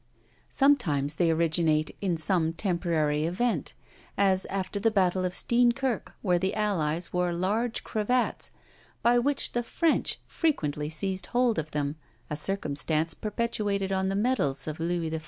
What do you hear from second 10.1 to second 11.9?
frequently seized hold of